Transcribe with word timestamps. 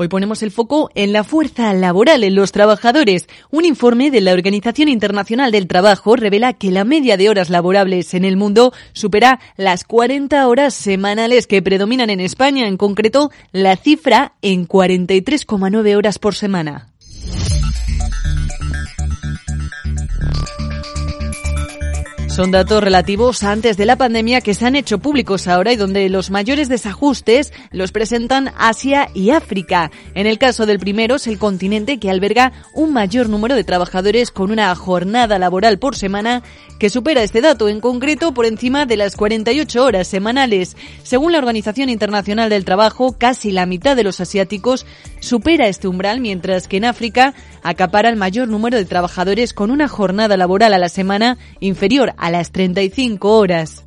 Hoy 0.00 0.08
ponemos 0.08 0.42
el 0.42 0.50
foco 0.50 0.90
en 0.94 1.12
la 1.12 1.24
fuerza 1.24 1.74
laboral 1.74 2.24
en 2.24 2.34
los 2.34 2.52
trabajadores. 2.52 3.28
Un 3.50 3.66
informe 3.66 4.10
de 4.10 4.22
la 4.22 4.32
Organización 4.32 4.88
Internacional 4.88 5.52
del 5.52 5.66
Trabajo 5.66 6.16
revela 6.16 6.54
que 6.54 6.70
la 6.70 6.84
media 6.84 7.18
de 7.18 7.28
horas 7.28 7.50
laborables 7.50 8.14
en 8.14 8.24
el 8.24 8.38
mundo 8.38 8.72
supera 8.94 9.40
las 9.58 9.84
40 9.84 10.48
horas 10.48 10.72
semanales 10.72 11.46
que 11.46 11.60
predominan 11.60 12.08
en 12.08 12.20
España, 12.20 12.66
en 12.66 12.78
concreto 12.78 13.30
la 13.52 13.76
cifra 13.76 14.32
en 14.40 14.66
43,9 14.66 15.94
horas 15.94 16.18
por 16.18 16.34
semana. 16.34 16.88
Son 22.40 22.52
datos 22.52 22.82
relativos 22.82 23.42
antes 23.42 23.76
de 23.76 23.84
la 23.84 23.96
pandemia 23.96 24.40
que 24.40 24.54
se 24.54 24.64
han 24.64 24.74
hecho 24.74 24.98
públicos 24.98 25.46
ahora 25.46 25.74
y 25.74 25.76
donde 25.76 26.08
los 26.08 26.30
mayores 26.30 26.70
desajustes 26.70 27.52
los 27.70 27.92
presentan 27.92 28.54
Asia 28.56 29.10
y 29.12 29.28
África. 29.28 29.90
En 30.14 30.26
el 30.26 30.38
caso 30.38 30.64
del 30.64 30.78
primero 30.78 31.16
es 31.16 31.26
el 31.26 31.38
continente 31.38 31.98
que 31.98 32.10
alberga 32.10 32.52
un 32.72 32.94
mayor 32.94 33.28
número 33.28 33.56
de 33.56 33.64
trabajadores 33.64 34.30
con 34.30 34.50
una 34.50 34.74
jornada 34.74 35.38
laboral 35.38 35.78
por 35.78 35.96
semana 35.96 36.42
que 36.80 36.90
supera 36.90 37.22
este 37.22 37.42
dato, 37.42 37.68
en 37.68 37.78
concreto 37.78 38.32
por 38.32 38.46
encima 38.46 38.86
de 38.86 38.96
las 38.96 39.14
48 39.14 39.84
horas 39.84 40.08
semanales. 40.08 40.78
Según 41.02 41.32
la 41.32 41.38
Organización 41.38 41.90
Internacional 41.90 42.48
del 42.48 42.64
Trabajo, 42.64 43.14
casi 43.18 43.52
la 43.52 43.66
mitad 43.66 43.94
de 43.94 44.02
los 44.02 44.18
asiáticos 44.20 44.86
supera 45.20 45.68
este 45.68 45.88
umbral, 45.88 46.20
mientras 46.20 46.68
que 46.68 46.78
en 46.78 46.86
África 46.86 47.34
acapara 47.62 48.08
el 48.08 48.16
mayor 48.16 48.48
número 48.48 48.78
de 48.78 48.86
trabajadores 48.86 49.52
con 49.52 49.70
una 49.70 49.88
jornada 49.88 50.38
laboral 50.38 50.72
a 50.72 50.78
la 50.78 50.88
semana 50.88 51.36
inferior 51.60 52.14
a 52.16 52.30
las 52.30 52.50
35 52.50 53.36
horas. 53.36 53.84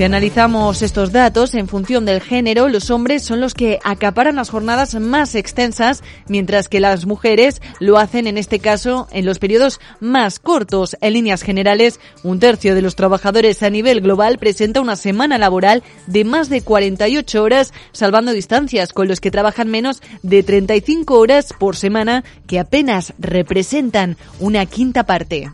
Si 0.00 0.04
analizamos 0.04 0.80
estos 0.80 1.12
datos 1.12 1.52
en 1.52 1.68
función 1.68 2.06
del 2.06 2.22
género, 2.22 2.70
los 2.70 2.90
hombres 2.90 3.22
son 3.22 3.38
los 3.42 3.52
que 3.52 3.78
acaparan 3.84 4.36
las 4.36 4.48
jornadas 4.48 4.94
más 4.94 5.34
extensas, 5.34 6.02
mientras 6.26 6.70
que 6.70 6.80
las 6.80 7.04
mujeres 7.04 7.60
lo 7.80 7.98
hacen 7.98 8.26
en 8.26 8.38
este 8.38 8.60
caso 8.60 9.08
en 9.12 9.26
los 9.26 9.38
periodos 9.38 9.78
más 10.00 10.38
cortos. 10.38 10.96
En 11.02 11.12
líneas 11.12 11.42
generales, 11.42 12.00
un 12.22 12.40
tercio 12.40 12.74
de 12.74 12.80
los 12.80 12.96
trabajadores 12.96 13.62
a 13.62 13.68
nivel 13.68 14.00
global 14.00 14.38
presenta 14.38 14.80
una 14.80 14.96
semana 14.96 15.36
laboral 15.36 15.82
de 16.06 16.24
más 16.24 16.48
de 16.48 16.62
48 16.62 17.42
horas, 17.42 17.74
salvando 17.92 18.32
distancias 18.32 18.94
con 18.94 19.06
los 19.06 19.20
que 19.20 19.30
trabajan 19.30 19.68
menos 19.68 20.00
de 20.22 20.42
35 20.42 21.18
horas 21.18 21.52
por 21.58 21.76
semana, 21.76 22.24
que 22.46 22.58
apenas 22.58 23.12
representan 23.18 24.16
una 24.38 24.64
quinta 24.64 25.04
parte. 25.04 25.50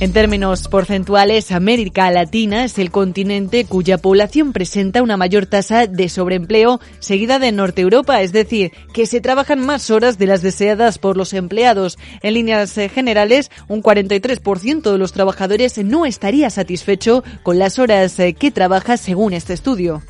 En 0.00 0.14
términos 0.14 0.66
porcentuales, 0.66 1.52
América 1.52 2.10
Latina 2.10 2.64
es 2.64 2.78
el 2.78 2.90
continente 2.90 3.66
cuya 3.66 3.98
población 3.98 4.54
presenta 4.54 5.02
una 5.02 5.18
mayor 5.18 5.44
tasa 5.44 5.86
de 5.86 6.08
sobreempleo, 6.08 6.80
seguida 7.00 7.38
de 7.38 7.52
Norte 7.52 7.82
Europa, 7.82 8.22
es 8.22 8.32
decir, 8.32 8.72
que 8.94 9.04
se 9.04 9.20
trabajan 9.20 9.60
más 9.60 9.90
horas 9.90 10.16
de 10.16 10.24
las 10.24 10.40
deseadas 10.40 10.96
por 10.96 11.18
los 11.18 11.34
empleados. 11.34 11.98
En 12.22 12.32
líneas 12.32 12.78
eh, 12.78 12.88
generales, 12.88 13.50
un 13.68 13.82
43% 13.82 14.90
de 14.90 14.96
los 14.96 15.12
trabajadores 15.12 15.76
no 15.84 16.06
estaría 16.06 16.48
satisfecho 16.48 17.22
con 17.42 17.58
las 17.58 17.78
horas 17.78 18.18
eh, 18.20 18.32
que 18.32 18.50
trabaja 18.50 18.96
según 18.96 19.34
este 19.34 19.52
estudio. 19.52 20.02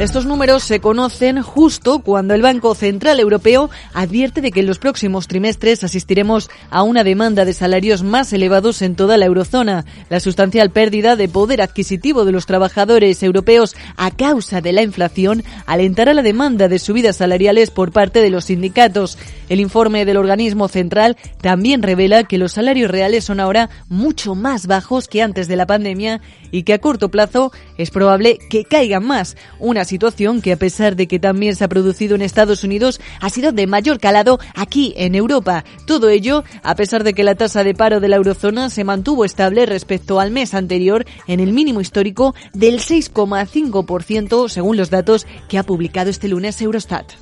Estos 0.00 0.24
números 0.24 0.62
se 0.62 0.80
conocen 0.80 1.42
justo 1.42 1.98
cuando 1.98 2.32
el 2.32 2.40
Banco 2.40 2.74
Central 2.74 3.20
Europeo 3.20 3.68
advierte 3.92 4.40
de 4.40 4.50
que 4.50 4.60
en 4.60 4.66
los 4.66 4.78
próximos 4.78 5.28
trimestres 5.28 5.84
asistiremos 5.84 6.48
a 6.70 6.84
una 6.84 7.04
demanda 7.04 7.44
de 7.44 7.52
salarios 7.52 8.02
más 8.02 8.32
elevados 8.32 8.80
en 8.80 8.96
toda 8.96 9.18
la 9.18 9.26
eurozona. 9.26 9.84
La 10.08 10.18
sustancial 10.18 10.70
pérdida 10.70 11.16
de 11.16 11.28
poder 11.28 11.60
adquisitivo 11.60 12.24
de 12.24 12.32
los 12.32 12.46
trabajadores 12.46 13.22
europeos 13.22 13.76
a 13.98 14.10
causa 14.10 14.62
de 14.62 14.72
la 14.72 14.80
inflación 14.80 15.44
alentará 15.66 16.14
la 16.14 16.22
demanda 16.22 16.68
de 16.68 16.78
subidas 16.78 17.16
salariales 17.16 17.70
por 17.70 17.92
parte 17.92 18.22
de 18.22 18.30
los 18.30 18.46
sindicatos. 18.46 19.18
El 19.50 19.60
informe 19.60 20.06
del 20.06 20.16
organismo 20.16 20.68
central 20.68 21.18
también 21.42 21.82
revela 21.82 22.24
que 22.24 22.38
los 22.38 22.52
salarios 22.52 22.90
reales 22.90 23.26
son 23.26 23.38
ahora 23.38 23.68
mucho 23.90 24.34
más 24.34 24.66
bajos 24.66 25.08
que 25.08 25.20
antes 25.20 25.46
de 25.46 25.56
la 25.56 25.66
pandemia 25.66 26.22
y 26.50 26.62
que 26.62 26.72
a 26.72 26.78
corto 26.78 27.10
plazo 27.10 27.52
es 27.76 27.90
probable 27.90 28.38
que 28.48 28.64
caigan 28.64 29.04
más. 29.04 29.36
Una 29.58 29.84
situación 29.90 30.40
que 30.40 30.52
a 30.52 30.56
pesar 30.56 30.96
de 30.96 31.06
que 31.06 31.18
también 31.18 31.54
se 31.56 31.64
ha 31.64 31.68
producido 31.68 32.14
en 32.14 32.22
Estados 32.22 32.64
Unidos, 32.64 33.00
ha 33.20 33.28
sido 33.28 33.52
de 33.52 33.66
mayor 33.66 33.98
calado 33.98 34.38
aquí 34.54 34.94
en 34.96 35.14
Europa. 35.14 35.64
Todo 35.84 36.08
ello 36.08 36.44
a 36.62 36.74
pesar 36.76 37.04
de 37.04 37.12
que 37.12 37.24
la 37.24 37.34
tasa 37.34 37.64
de 37.64 37.74
paro 37.74 38.00
de 38.00 38.08
la 38.08 38.16
eurozona 38.16 38.70
se 38.70 38.84
mantuvo 38.84 39.24
estable 39.24 39.66
respecto 39.66 40.20
al 40.20 40.30
mes 40.30 40.54
anterior 40.54 41.04
en 41.26 41.40
el 41.40 41.52
mínimo 41.52 41.80
histórico 41.80 42.34
del 42.54 42.78
6,5% 42.78 44.48
según 44.48 44.76
los 44.76 44.90
datos 44.90 45.26
que 45.48 45.58
ha 45.58 45.64
publicado 45.64 46.08
este 46.08 46.28
lunes 46.28 46.62
Eurostat. 46.62 47.12